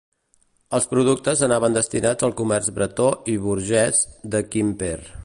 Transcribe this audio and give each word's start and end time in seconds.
Els 0.77 0.87
productes 0.93 1.43
anaven 1.47 1.77
destinats 1.77 2.27
al 2.29 2.35
comerç 2.41 2.71
bretó 2.79 3.13
i 3.35 3.39
burgés 3.47 4.05
de 4.35 4.47
Quimper. 4.53 4.95